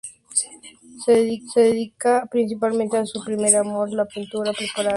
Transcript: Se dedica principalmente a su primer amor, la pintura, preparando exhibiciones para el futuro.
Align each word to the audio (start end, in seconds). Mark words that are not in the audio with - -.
Se 1.05 1.11
dedica 1.11 2.25
principalmente 2.25 2.97
a 2.97 3.05
su 3.05 3.23
primer 3.23 3.55
amor, 3.55 3.93
la 3.93 4.05
pintura, 4.07 4.45
preparando 4.45 4.49
exhibiciones 4.49 4.49
para 4.49 4.49
el 4.49 4.69
futuro. 4.85 4.89